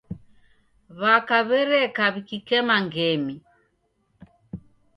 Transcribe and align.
W'aka 0.99 1.37
w'ereka 1.47 2.03
w'ikikema 2.13 2.75
ngemi. 2.85 3.35